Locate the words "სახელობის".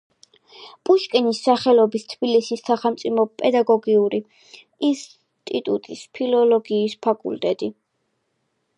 1.47-2.07